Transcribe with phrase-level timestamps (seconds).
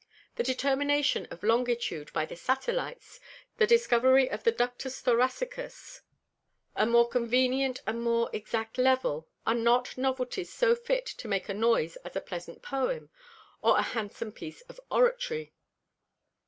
[0.35, 3.19] The Determination of Longitude by the Satellites,
[3.57, 6.01] the Discovery of the Ductus Thoracicus,
[6.75, 11.53] a more convenient, and more exact Level, are not Novelties so fit to make a
[11.53, 13.11] noise as a pleasant Poem,
[13.61, 15.53] or a handsome Piece of Oratory.